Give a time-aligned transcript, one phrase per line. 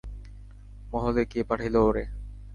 [0.93, 2.03] মহলে, কে পাঠাইলো ওরে?